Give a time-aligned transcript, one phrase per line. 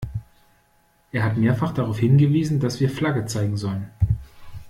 [1.11, 3.91] Er hat mehrfach darauf hingewiesen, dass wir Flagge zeigen sollen.